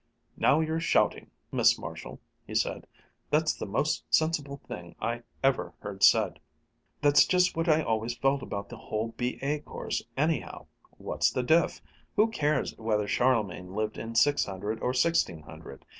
"Now 0.35 0.61
you're 0.61 0.79
shouting, 0.79 1.29
Miss 1.51 1.77
Marshall!" 1.77 2.19
he 2.47 2.55
said. 2.55 2.87
"That's 3.29 3.53
the 3.53 3.67
most 3.67 4.03
sensible 4.09 4.57
thing 4.67 4.95
I 4.99 5.21
ever 5.43 5.75
heard 5.81 6.01
said. 6.01 6.39
That's 7.03 7.23
just 7.23 7.55
what 7.55 7.69
I 7.69 7.83
always 7.83 8.17
felt 8.17 8.41
about 8.41 8.69
the 8.69 8.77
whole 8.77 9.09
B.A. 9.15 9.59
course, 9.59 10.01
anyhow! 10.17 10.65
What's 10.97 11.29
the 11.29 11.43
diff? 11.43 11.83
Who 12.15 12.29
cares 12.31 12.75
whether 12.79 13.07
Charlemagne 13.07 13.75
lived 13.75 13.99
in 13.99 14.15
six 14.15 14.43
hundred 14.45 14.79
or 14.81 14.91
sixteen 14.95 15.43
hundred? 15.43 15.85